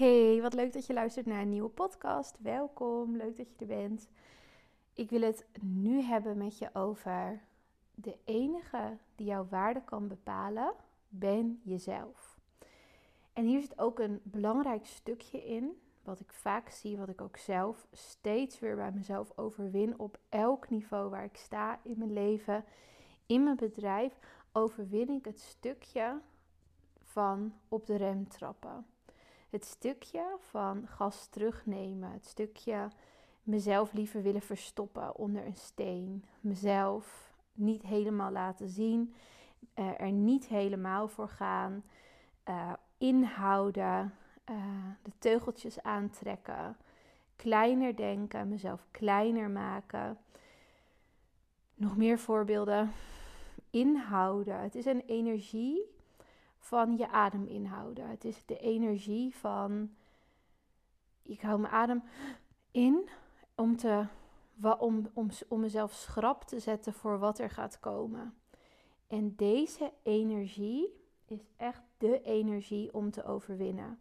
[0.00, 2.36] Hey, wat leuk dat je luistert naar een nieuwe podcast.
[2.42, 4.08] Welkom, leuk dat je er bent.
[4.92, 7.40] Ik wil het nu hebben met je over
[7.94, 10.72] de enige die jouw waarde kan bepalen,
[11.08, 12.38] ben jezelf.
[13.32, 17.36] En hier zit ook een belangrijk stukje in, wat ik vaak zie, wat ik ook
[17.36, 22.64] zelf steeds weer bij mezelf overwin op elk niveau waar ik sta in mijn leven,
[23.26, 24.18] in mijn bedrijf,
[24.52, 26.20] overwin ik het stukje
[27.02, 28.86] van op de rem trappen
[29.50, 32.88] het stukje van gas terugnemen, het stukje
[33.42, 39.14] mezelf liever willen verstoppen onder een steen, mezelf niet helemaal laten zien,
[39.74, 41.84] uh, er niet helemaal voor gaan,
[42.48, 44.14] uh, inhouden,
[44.50, 44.56] uh,
[45.02, 46.76] de teugeltjes aantrekken,
[47.36, 50.18] kleiner denken, mezelf kleiner maken.
[51.74, 52.92] Nog meer voorbeelden.
[53.70, 54.60] Inhouden.
[54.60, 55.99] Het is een energie
[56.60, 58.08] van je adem inhouden.
[58.08, 59.90] Het is de energie van
[61.22, 62.02] ik hou mijn adem
[62.70, 63.08] in
[63.54, 64.06] om, te,
[64.78, 68.34] om, om, om mezelf schrap te zetten voor wat er gaat komen.
[69.06, 70.88] En deze energie
[71.26, 73.98] is echt de energie om te overwinnen.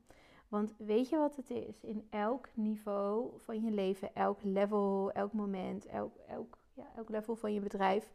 [0.48, 1.84] Want weet je wat het is?
[1.84, 7.36] In elk niveau van je leven, elk level, elk moment, elk, elk, ja, elk level
[7.36, 8.12] van je bedrijf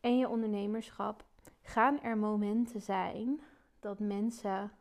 [0.00, 1.24] en je ondernemerschap
[1.62, 3.40] gaan er momenten zijn
[3.80, 4.72] dat mensen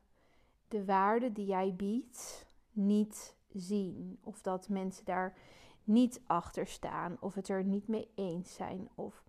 [0.67, 4.19] de waarde die jij biedt niet zien.
[4.23, 5.37] Of dat mensen daar
[5.83, 7.17] niet achter staan.
[7.19, 8.89] Of het er niet mee eens zijn.
[8.95, 9.23] Of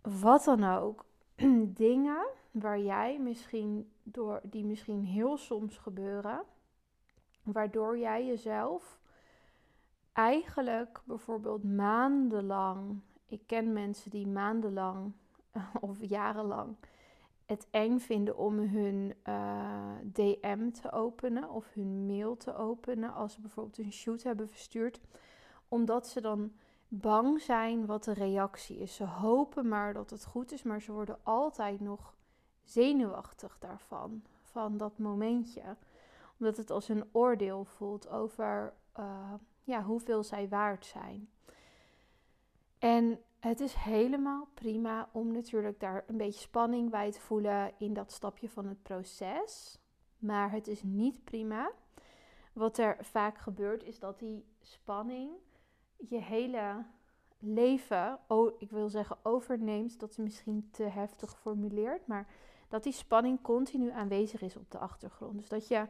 [0.00, 1.04] wat dan ook.
[1.66, 6.42] Dingen waar jij misschien door, die misschien heel soms gebeuren.
[7.42, 8.98] Waardoor jij jezelf
[10.12, 13.00] eigenlijk bijvoorbeeld maandenlang.
[13.26, 15.12] Ik ken mensen die maandenlang
[15.80, 16.76] of jarenlang
[17.50, 23.32] het eng vinden om hun eh, DM te openen of hun mail te openen als
[23.32, 25.00] ze bijvoorbeeld een shoot hebben verstuurd,
[25.68, 26.52] omdat ze dan
[26.88, 28.94] bang zijn wat de reactie is.
[28.94, 32.14] Ze hopen maar dat het goed is, maar ze worden altijd nog
[32.64, 35.76] zenuwachtig daarvan, van dat momentje,
[36.38, 39.32] omdat het als een oordeel voelt over uh,
[39.64, 41.28] ja, hoeveel zij waard zijn.
[42.78, 47.92] En het is helemaal prima om natuurlijk daar een beetje spanning bij te voelen in
[47.92, 49.78] dat stapje van het proces.
[50.18, 51.70] Maar het is niet prima.
[52.52, 55.30] Wat er vaak gebeurt is dat die spanning
[55.96, 56.84] je hele
[57.38, 62.26] leven, oh, ik wil zeggen overneemt, dat is misschien te heftig geformuleerd, maar
[62.68, 65.38] dat die spanning continu aanwezig is op de achtergrond.
[65.38, 65.86] Dus dat je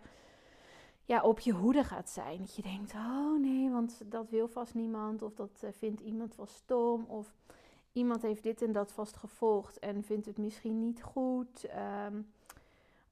[1.11, 2.39] ja, op je hoede gaat zijn.
[2.39, 5.23] Dat je denkt, oh nee, want dat wil vast niemand.
[5.23, 7.05] Of dat eh, vindt iemand vast stom.
[7.05, 7.35] Of
[7.93, 11.65] iemand heeft dit en dat vast gevolgd en vindt het misschien niet goed.
[11.65, 12.21] Ehm,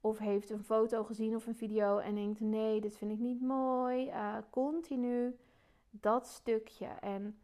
[0.01, 3.41] of heeft een foto gezien of een video en denkt, nee, dit vind ik niet
[3.41, 4.07] mooi.
[4.07, 5.35] Uh, continu
[5.89, 6.87] dat stukje.
[6.87, 7.37] En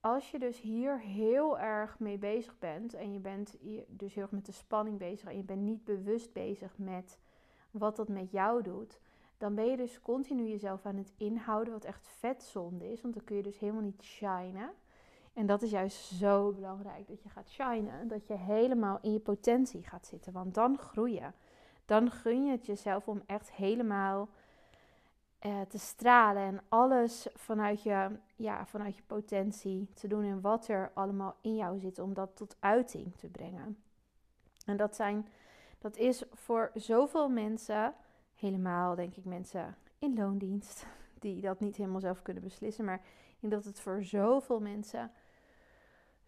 [0.00, 4.32] als je dus hier heel erg mee bezig bent en je bent dus heel erg
[4.32, 7.18] met de spanning bezig en je bent niet bewust bezig met
[7.70, 9.00] wat dat met jou doet,
[9.42, 13.14] dan ben je dus continu jezelf aan het inhouden, wat echt vet zonde is, want
[13.14, 14.70] dan kun je dus helemaal niet shinen.
[15.32, 19.20] En dat is juist zo belangrijk, dat je gaat shinen, dat je helemaal in je
[19.20, 21.30] potentie gaat zitten, want dan groei je.
[21.84, 24.28] Dan gun je het jezelf om echt helemaal
[25.38, 30.68] eh, te stralen en alles vanuit je, ja, vanuit je potentie te doen en wat
[30.68, 33.82] er allemaal in jou zit, om dat tot uiting te brengen.
[34.66, 35.28] En dat, zijn,
[35.78, 37.94] dat is voor zoveel mensen
[38.42, 40.86] helemaal, denk ik, mensen in loondienst
[41.24, 42.84] die dat niet helemaal zelf kunnen beslissen.
[42.84, 45.10] Maar ik denk dat het voor zoveel mensen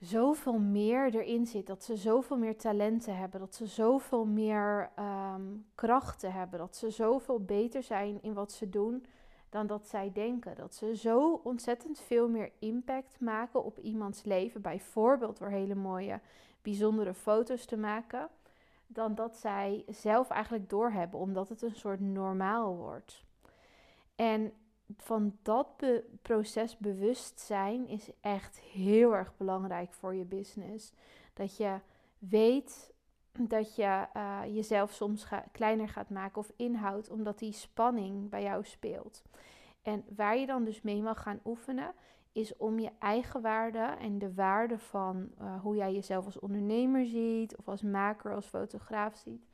[0.00, 1.66] zoveel meer erin zit.
[1.66, 3.40] Dat ze zoveel meer talenten hebben.
[3.40, 6.58] Dat ze zoveel meer um, krachten hebben.
[6.58, 9.06] Dat ze zoveel beter zijn in wat ze doen
[9.48, 10.54] dan dat zij denken.
[10.56, 14.60] Dat ze zo ontzettend veel meer impact maken op iemands leven.
[14.60, 16.20] Bijvoorbeeld door hele mooie,
[16.62, 18.28] bijzondere foto's te maken
[18.86, 23.24] dan dat zij zelf eigenlijk doorhebben, omdat het een soort normaal wordt.
[24.14, 24.52] En
[24.96, 25.68] van dat
[26.22, 30.92] proces bewust zijn is echt heel erg belangrijk voor je business.
[31.32, 31.78] Dat je
[32.18, 32.92] weet
[33.32, 38.64] dat je uh, jezelf soms kleiner gaat maken of inhoudt, omdat die spanning bij jou
[38.64, 39.22] speelt.
[39.82, 41.94] En waar je dan dus mee mag gaan oefenen,
[42.34, 47.06] is om je eigen waarde en de waarde van uh, hoe jij jezelf als ondernemer
[47.06, 49.46] ziet, of als maker, als fotograaf ziet,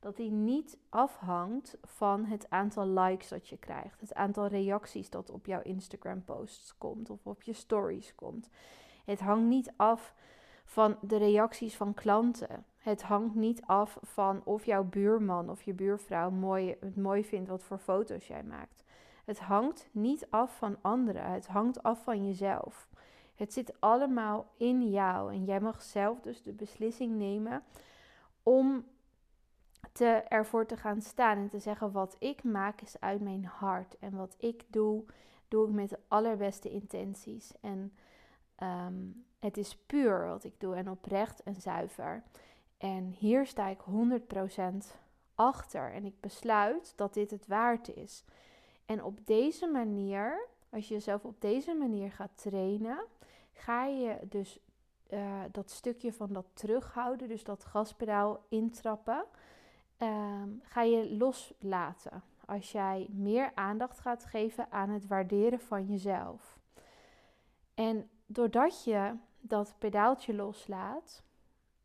[0.00, 5.30] dat die niet afhangt van het aantal likes dat je krijgt, het aantal reacties dat
[5.30, 8.48] op jouw Instagram posts komt of op je stories komt.
[9.04, 10.14] Het hangt niet af
[10.64, 12.64] van de reacties van klanten.
[12.76, 17.48] Het hangt niet af van of jouw buurman of je buurvrouw mooi, het mooi vindt
[17.48, 18.79] wat voor foto's jij maakt.
[19.30, 21.32] Het hangt niet af van anderen.
[21.32, 22.88] Het hangt af van jezelf.
[23.34, 25.32] Het zit allemaal in jou.
[25.32, 27.62] En jij mag zelf dus de beslissing nemen
[28.42, 28.84] om
[29.92, 33.98] te, ervoor te gaan staan en te zeggen: wat ik maak is uit mijn hart.
[33.98, 35.04] En wat ik doe,
[35.48, 37.52] doe ik met de allerbeste intenties.
[37.60, 37.92] En
[38.56, 38.94] ehm,
[39.38, 42.22] het is puur wat ik doe en oprecht en zuiver.
[42.78, 44.76] En hier sta ik 100%
[45.34, 45.92] achter.
[45.92, 48.24] En ik besluit dat dit het waard is.
[48.90, 53.04] En op deze manier, als je jezelf op deze manier gaat trainen,
[53.52, 54.58] ga je dus
[55.10, 59.24] uh, dat stukje van dat terughouden, dus dat gaspedaal intrappen,
[59.98, 62.22] uh, ga je loslaten.
[62.44, 66.58] Als jij meer aandacht gaat geven aan het waarderen van jezelf.
[67.74, 71.22] En doordat je dat pedaaltje loslaat,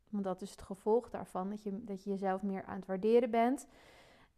[0.08, 3.30] want dat is het gevolg daarvan, dat je, dat je jezelf meer aan het waarderen
[3.30, 3.66] bent.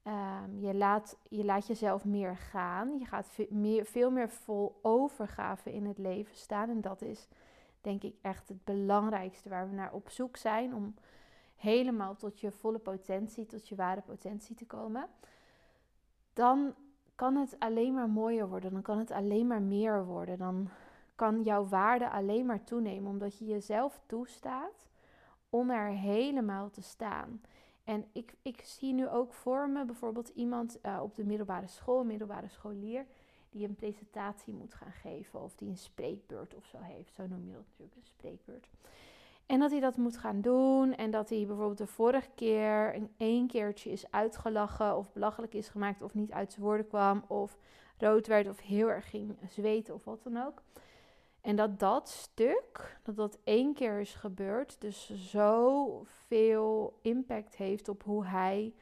[0.08, 2.98] Um, je, laat, je laat jezelf meer gaan.
[2.98, 6.68] Je gaat veel meer, veel meer vol overgave in het leven staan.
[6.68, 7.28] En dat is
[7.80, 10.74] denk ik echt het belangrijkste waar we naar op zoek zijn.
[10.74, 10.94] Om
[11.56, 15.06] helemaal tot je volle potentie, tot je ware potentie te komen.
[16.32, 16.74] Dan
[17.14, 18.72] kan het alleen maar mooier worden.
[18.72, 20.38] Dan kan het alleen maar meer worden.
[20.38, 20.68] Dan
[21.14, 23.10] kan jouw waarde alleen maar toenemen.
[23.10, 24.88] Omdat je jezelf toestaat
[25.50, 27.40] om er helemaal te staan.
[27.88, 32.04] En ik, ik zie nu ook voor me bijvoorbeeld iemand uh, op de middelbare school,
[32.04, 33.06] middelbare scholier,
[33.50, 37.14] die een presentatie moet gaan geven of die een spreekbeurt of zo heeft.
[37.14, 38.68] Zo noem je dat natuurlijk, een spreekbeurt.
[39.46, 43.10] En dat hij dat moet gaan doen en dat hij bijvoorbeeld de vorige keer een
[43.16, 47.58] één keertje is uitgelachen of belachelijk is gemaakt of niet uit zijn woorden kwam of
[47.98, 50.62] rood werd of heel erg ging zweten of wat dan ook.
[51.48, 58.02] En dat dat stuk, dat dat één keer is gebeurd, dus zoveel impact heeft op
[58.02, 58.74] hoe hij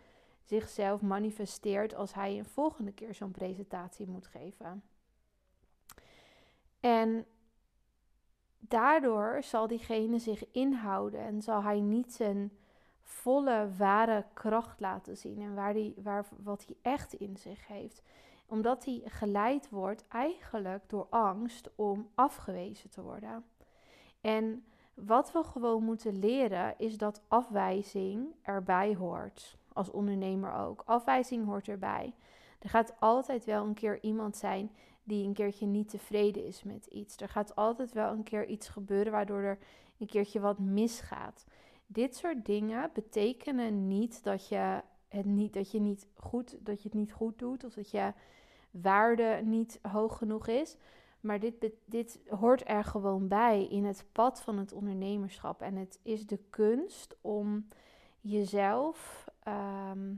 [0.45, 4.83] zichzelf manifesteert als hij een volgende keer zo'n presentatie moet geven.
[6.81, 7.27] En
[8.59, 12.53] daardoor zal diegene zich inhouden en zal hij niet zijn
[13.03, 18.03] volle, ware kracht laten zien en waar die, waar, wat hij echt in zich heeft
[18.47, 23.45] omdat hij geleid wordt eigenlijk door angst om afgewezen te worden.
[24.21, 24.65] En
[24.95, 29.57] wat we gewoon moeten leren is dat afwijzing erbij hoort.
[29.73, 30.83] Als ondernemer ook.
[30.87, 32.15] Afwijzing hoort erbij.
[32.59, 34.71] Er gaat altijd wel een keer iemand zijn
[35.03, 37.17] die een keertje niet tevreden is met iets.
[37.17, 39.59] Er gaat altijd wel een keer iets gebeuren waardoor er
[39.99, 41.45] een keertje wat misgaat.
[41.87, 44.83] Dit soort dingen betekenen niet dat je
[45.17, 48.13] het niet, dat je niet goed, dat je het niet goed doet of dat je
[48.71, 50.77] waarde niet hoog genoeg is.
[51.21, 55.61] Maar dit, dit hoort er gewoon bij in het pad van het ondernemerschap.
[55.61, 57.69] En het is de kunst om
[58.21, 60.15] jezelf ehm,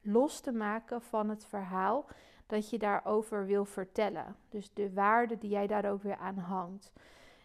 [0.00, 2.06] los te maken van het verhaal
[2.46, 4.36] dat je daarover wil vertellen.
[4.48, 6.92] Dus de waarde die jij daar ook weer aan hangt.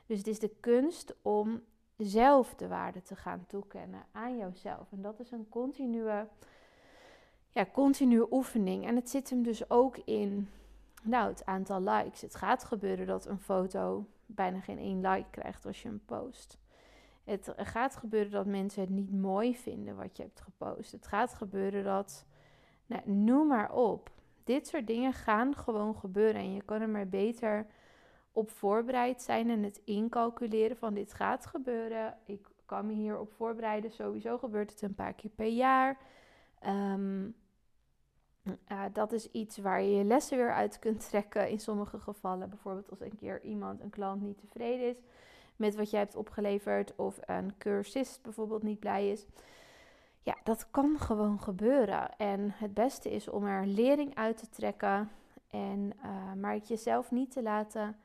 [0.06, 1.62] Dus het is de kunst om
[1.97, 4.91] zelf de waarde te gaan toekennen aan jouzelf.
[4.91, 6.27] En dat is een continue
[7.53, 8.88] ja, continue oefening.
[8.88, 10.50] En het zit hem dus ook in
[11.03, 12.21] nou, het aantal likes.
[12.21, 16.57] Het gaat gebeuren dat een foto bijna geen één like krijgt als je hem post.
[17.23, 20.91] Het gaat gebeuren dat mensen het niet mooi vinden wat je hebt gepost.
[20.91, 22.25] Het gaat gebeuren dat,
[22.85, 24.09] nou, noem maar op.
[24.44, 27.66] Dit soort dingen gaan gewoon gebeuren en je kan er maar beter
[28.31, 32.18] op voorbereid zijn en het incalculeren van dit gaat gebeuren.
[32.25, 33.92] Ik kan me hierop voorbereiden.
[33.92, 35.97] Sowieso gebeurt het een paar keer per jaar.
[36.66, 37.35] Um,
[38.44, 42.50] uh, dat is iets waar je je lessen weer uit kunt trekken in sommige gevallen.
[42.50, 44.97] Bijvoorbeeld als een keer iemand, een klant, niet tevreden is
[45.56, 46.95] met wat jij hebt opgeleverd.
[46.95, 49.26] Of een cursist bijvoorbeeld niet blij is.
[50.21, 52.18] Ja, dat kan gewoon gebeuren.
[52.18, 55.09] En het beste is om er lering uit te trekken.
[55.50, 57.97] En, uh, maar het jezelf niet te laten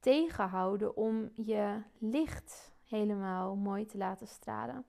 [0.00, 4.84] tegenhouden om je licht helemaal mooi te laten stralen.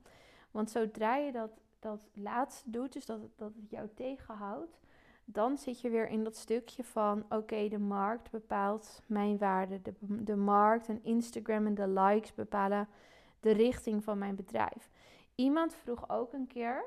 [0.51, 4.79] Want zodra je dat dat laatste doet, dus dat, dat het jou tegenhoudt,
[5.25, 9.81] dan zit je weer in dat stukje van: oké, de markt bepaalt mijn waarde.
[9.81, 12.88] De, de markt en Instagram en de likes bepalen
[13.39, 14.89] de richting van mijn bedrijf.
[15.36, 16.84] Iemand vroeg ook een keer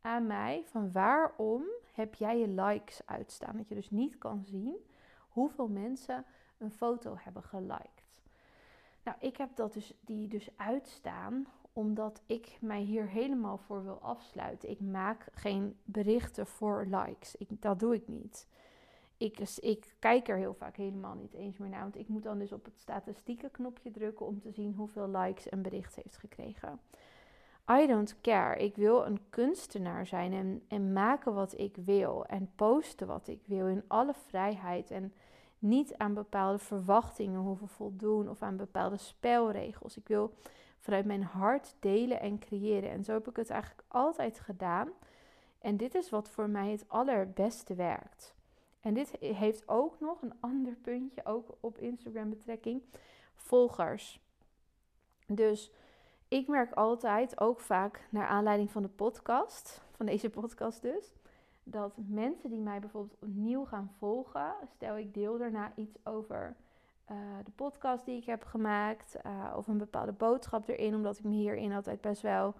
[0.00, 3.56] aan mij: van waarom heb jij je likes uitstaan?
[3.56, 4.76] Dat je dus niet kan zien
[5.28, 6.24] hoeveel mensen
[6.58, 8.22] een foto hebben geliked.
[9.02, 13.98] Nou, ik heb dat dus, die dus uitstaan omdat ik mij hier helemaal voor wil
[14.02, 14.70] afsluiten.
[14.70, 17.36] Ik maak geen berichten voor likes.
[17.36, 18.46] Ik, dat doe ik niet.
[19.16, 21.82] Ik, ik kijk er heel vaak helemaal niet eens meer naar.
[21.82, 25.52] Want ik moet dan dus op het statistieken knopje drukken om te zien hoeveel likes
[25.52, 26.80] een bericht heeft gekregen.
[27.70, 28.56] I don't care.
[28.56, 33.40] Ik wil een kunstenaar zijn en, en maken wat ik wil en posten wat ik
[33.44, 35.12] wil in alle vrijheid en
[35.58, 39.96] niet aan bepaalde verwachtingen hoeven voldoen of aan bepaalde spelregels.
[39.96, 40.34] Ik wil
[40.84, 42.90] vanuit mijn hart delen en creëren.
[42.90, 44.88] En zo heb ik het eigenlijk altijd gedaan.
[45.58, 48.34] En dit is wat voor mij het allerbeste werkt.
[48.80, 52.82] En dit heeft ook nog een ander puntje, ook op Instagram betrekking,
[53.34, 54.20] volgers.
[55.26, 55.72] Dus
[56.28, 61.14] ik merk altijd, ook vaak naar aanleiding van de podcast, van deze podcast dus,
[61.62, 66.56] dat mensen die mij bijvoorbeeld opnieuw gaan volgen, stel ik deel daarna iets over
[67.10, 71.24] uh, de podcast die ik heb gemaakt, uh, of een bepaalde boodschap erin, omdat ik
[71.24, 72.54] me hierin altijd best wel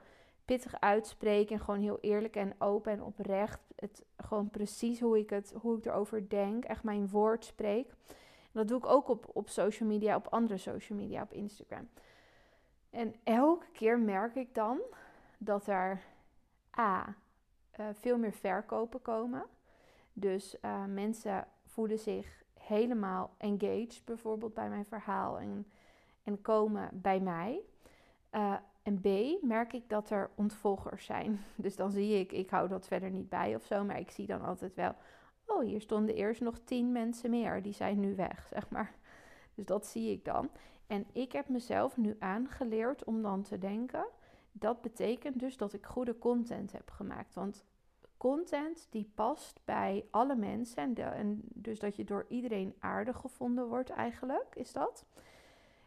[0.45, 5.31] pittig uitspreek en gewoon heel eerlijk en open en oprecht, het gewoon precies hoe ik
[5.31, 7.89] het, hoe ik erover denk, echt mijn woord spreek.
[8.43, 11.89] En dat doe ik ook op, op social media, op andere social media, op Instagram.
[12.91, 14.81] En elke keer merk ik dan
[15.39, 16.03] dat er
[16.79, 17.17] A.
[17.81, 19.45] Uh, veel meer verkopen komen.
[20.13, 25.66] Dus mensen voelen zich helemaal engaged, bijvoorbeeld bij mijn verhaal, en,
[26.23, 27.61] en komen bij mij.
[28.33, 31.40] Uh, en B, merk ik dat er ontvolgers zijn.
[31.56, 34.26] Dus dan zie ik, ik hou dat verder niet bij of zo, maar ik zie
[34.26, 34.94] dan altijd wel,
[35.47, 38.94] oh, hier stonden eerst nog tien mensen meer, die zijn nu weg, zeg maar.
[39.54, 40.50] Dus dat zie ik dan.
[40.87, 44.06] En ik heb mezelf nu aangeleerd om dan te denken,
[44.52, 47.35] dat betekent dus dat ik goede content heb gemaakt.
[47.35, 47.64] Want
[48.31, 53.90] content die past bij alle mensen en, dus dat je door iedereen aardig gevonden wordt
[53.90, 55.04] eigenlijk, is dat.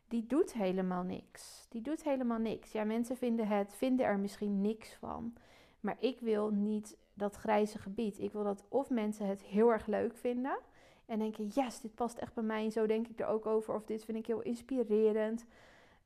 [0.07, 1.65] Die doet helemaal niks.
[1.69, 2.71] Die doet helemaal niks.
[2.71, 5.33] Ja, mensen vinden het, vinden er misschien niks van.
[5.79, 8.19] Maar ik wil niet dat grijze gebied.
[8.19, 10.57] Ik wil dat of mensen het heel erg leuk vinden
[11.05, 12.63] en denken, yes, dit past echt bij mij.
[12.63, 13.75] En zo denk ik er ook over.
[13.75, 15.45] Of dit vind ik heel inspirerend.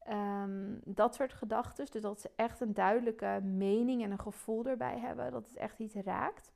[0.04, 1.86] Ehm, dat soort gedachten.
[1.92, 5.32] Dus dat ze echt een duidelijke mening en een gevoel erbij hebben.
[5.32, 6.52] Dat het echt iets raakt.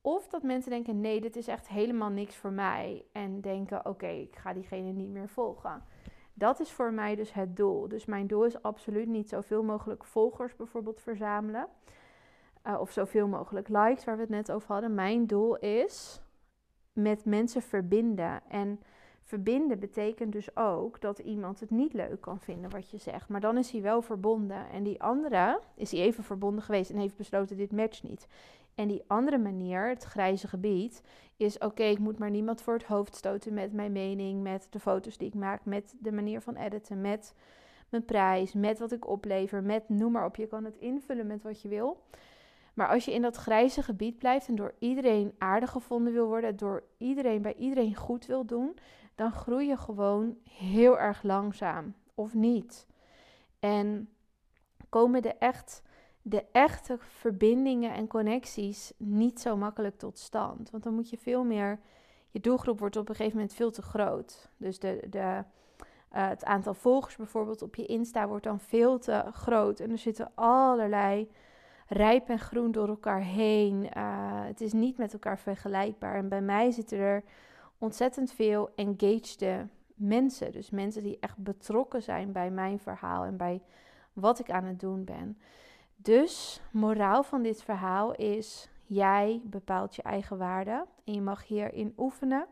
[0.00, 3.04] Of dat mensen denken: nee, dit is echt helemaal niks voor mij.
[3.12, 5.82] En denken: oké, ik ga diegene niet meer volgen.
[6.34, 7.88] Dat is voor mij dus het doel.
[7.88, 11.68] Dus mijn doel is absoluut niet zoveel mogelijk volgers bijvoorbeeld verzamelen.
[12.66, 14.94] Uh, of zoveel mogelijk likes, waar we het net over hadden.
[14.94, 16.22] Mijn doel is
[16.92, 18.42] met mensen verbinden.
[18.48, 18.80] En
[19.24, 23.28] verbinden betekent dus ook dat iemand het niet leuk kan vinden wat je zegt.
[23.28, 24.70] Maar dan is hij wel verbonden.
[24.70, 28.28] En die andere is hij even verbonden geweest en heeft besloten dit matcht niet.
[28.74, 31.02] En die andere manier, het grijze gebied,
[31.36, 34.80] is oké, ik moet maar niemand voor het hoofd stoten met mijn mening, met de
[34.80, 37.34] foto's die ik maak, met de manier van editen, met
[37.88, 40.36] mijn prijs, met wat ik oplever, met noem maar op.
[40.36, 42.02] Je kan het invullen met wat je wil.
[42.74, 46.56] Maar als je in dat grijze gebied blijft en door iedereen aardig gevonden wil worden,
[46.56, 48.76] door iedereen bij iedereen goed wil doen,
[49.14, 52.86] dan groei je gewoon heel erg langzaam of niet.
[53.58, 54.08] En
[54.88, 55.82] komen de, echt,
[56.22, 60.70] de echte verbindingen en connecties niet zo makkelijk tot stand.
[60.70, 61.78] Want dan moet je veel meer,
[62.30, 64.50] je doelgroep wordt op een gegeven moment veel te groot.
[64.56, 69.24] Dus de, de, uh, het aantal volgers bijvoorbeeld op je Insta wordt dan veel te
[69.32, 69.80] groot.
[69.80, 71.30] En er zitten allerlei
[71.86, 73.90] rijp en groen door elkaar heen.
[73.96, 76.14] Uh, het is niet met elkaar vergelijkbaar.
[76.14, 77.24] En bij mij zitten er
[77.82, 80.52] ontzettend veel engaged mensen.
[80.52, 83.62] Dus mensen die echt betrokken zijn bij mijn verhaal en bij
[84.12, 85.38] wat ik aan het doen ben.
[85.96, 91.94] Dus, moraal van dit verhaal is: jij bepaalt je eigen waarde en je mag hierin
[91.98, 92.46] oefenen.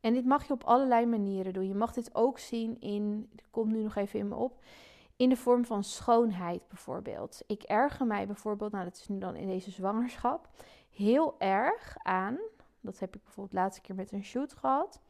[0.00, 1.68] En dit mag je op allerlei manieren doen.
[1.68, 4.62] Je mag dit ook zien in, komt nu nog even in me op,
[5.16, 7.42] in de vorm van schoonheid bijvoorbeeld.
[7.46, 10.48] Ik erger mij bijvoorbeeld, nou dat is nu dan in deze zwangerschap,
[10.90, 12.38] heel erg aan,
[12.86, 15.00] dat heb ik bijvoorbeeld laatste keer met een shoot gehad,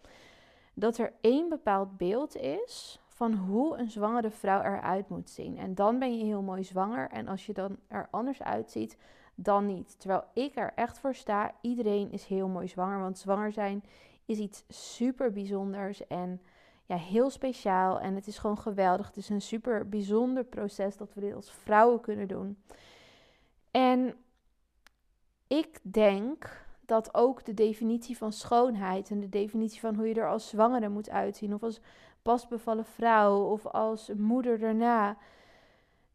[0.74, 5.58] dat er één bepaald beeld is van hoe een zwangere vrouw eruit moet zien.
[5.58, 8.96] En dan ben je heel mooi zwanger en als je dan er anders uitziet,
[9.34, 10.00] dan niet.
[10.00, 13.84] Terwijl ik er echt voor sta, iedereen is heel mooi zwanger, want zwanger zijn
[14.24, 16.40] is iets super bijzonders en
[16.86, 19.06] ja, heel speciaal en het is gewoon geweldig.
[19.06, 22.58] Het is een super bijzonder proces dat we dit als vrouwen kunnen doen.
[23.70, 24.14] En
[25.46, 30.28] ik denk dat ook de definitie van schoonheid en de definitie van hoe je er
[30.28, 31.80] als zwangere moet uitzien, of als
[32.22, 35.16] pasbevallen vrouw of als moeder daarna,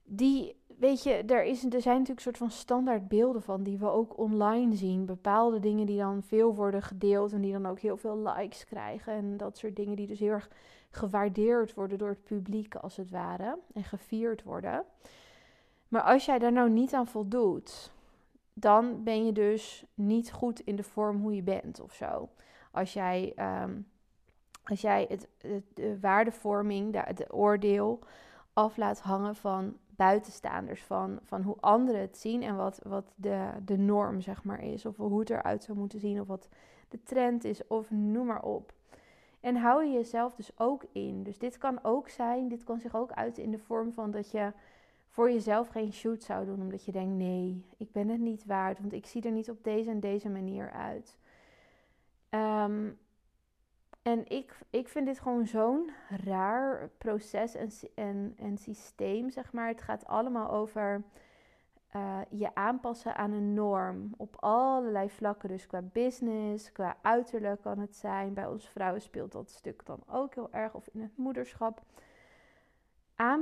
[0.03, 3.89] die weet je, er, is, er zijn natuurlijk soort van standaard beelden van die we
[3.89, 5.05] ook online zien.
[5.05, 9.13] Bepaalde dingen die dan veel worden gedeeld en die dan ook heel veel likes krijgen.
[9.13, 10.49] En dat soort dingen die dus heel erg
[10.91, 13.57] gewaardeerd worden door het publiek, als het ware.
[13.73, 14.83] En gevierd worden.
[15.87, 17.91] Maar als jij daar nou niet aan voldoet,
[18.61, 22.29] dan ben je dus niet goed in de vorm hoe je bent of zo.
[22.71, 23.87] Als jij, um,
[24.63, 25.27] als jij het,
[25.73, 27.99] de waardevorming, de, het oordeel
[28.53, 33.49] af laat hangen van buitenstaanders, van, van hoe anderen het zien en wat, wat de,
[33.65, 34.85] de norm zeg maar is.
[34.85, 36.49] Of hoe het eruit zou moeten zien, of wat
[36.89, 38.73] de trend is, of noem maar op.
[39.39, 41.23] En hou je jezelf dus ook in.
[41.23, 44.31] Dus dit kan ook zijn, dit kan zich ook uiten in de vorm van dat
[44.31, 44.51] je
[45.11, 48.79] voor jezelf geen shoot zou doen, omdat je denkt: nee, ik ben het niet waard,
[48.79, 51.17] want ik zie er niet op deze en deze manier uit.
[52.29, 52.99] Um,
[54.01, 59.67] en ik, ik vind dit gewoon zo'n raar proces en, en, en systeem, zeg maar.
[59.67, 61.03] Het gaat allemaal over
[61.95, 65.49] uh, je aanpassen aan een norm op allerlei vlakken.
[65.49, 68.33] Dus qua business, qua uiterlijk kan het zijn.
[68.33, 71.81] Bij ons vrouwen speelt dat stuk dan ook heel erg, of in het moederschap.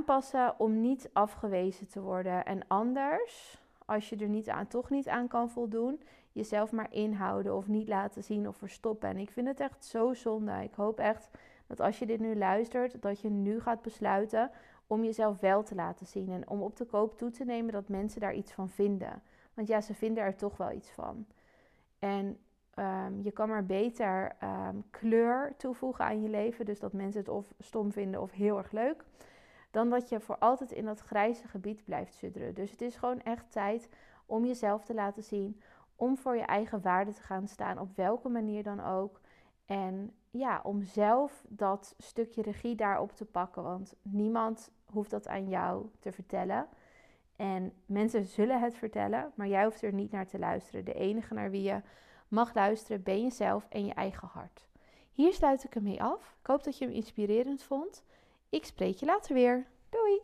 [0.00, 2.44] Aanpassen om niet afgewezen te worden.
[2.44, 6.00] En anders, als je er niet aan, toch niet aan kan voldoen,
[6.32, 9.08] jezelf maar inhouden of niet laten zien of verstoppen.
[9.08, 10.62] En ik vind het echt zo zonde.
[10.62, 11.30] Ik hoop echt
[11.66, 14.50] dat als je dit nu luistert, dat je nu gaat besluiten
[14.86, 16.28] om jezelf wel te laten zien.
[16.30, 19.22] En om op de koop toe te nemen dat mensen daar iets van vinden.
[19.54, 21.26] Want ja, ze vinden er toch wel iets van.
[21.98, 22.38] En
[22.74, 26.64] ehm, je kan maar beter ehm, kleur toevoegen aan je leven.
[26.64, 29.04] Dus dat mensen het of stom vinden of heel erg leuk.
[29.70, 32.54] Dan dat je voor altijd in dat grijze gebied blijft sudderen.
[32.54, 33.88] Dus het is gewoon echt tijd
[34.26, 35.60] om jezelf te laten zien
[35.96, 39.20] om voor je eigen waarde te gaan staan, op welke manier dan ook.
[39.66, 45.48] En ja, om zelf dat stukje regie daarop te pakken, want niemand hoeft dat aan
[45.48, 46.68] jou te vertellen.
[47.36, 50.84] En mensen zullen het vertellen, maar jij hoeft er niet naar te luisteren.
[50.84, 51.80] De enige naar wie je
[52.28, 54.68] mag luisteren ben jezelf en je eigen hart.
[55.12, 56.36] Hier sluit ik hem mee af.
[56.40, 58.04] Ik hoop dat je hem inspirerend vond.
[58.50, 59.66] Ik spreek je later weer.
[59.90, 60.20] Doei!